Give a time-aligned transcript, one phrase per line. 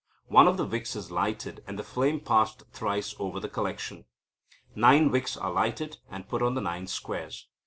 [0.29, 4.05] One of the wicks is lighted, and the flame passed thrice over the collection.
[4.73, 7.47] Nine wicks are lighted, and put on the nine squares.